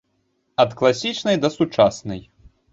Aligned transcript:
Ад 0.63 0.73
класічнай 0.79 1.41
да 1.45 1.53
сучаснай. 1.59 2.21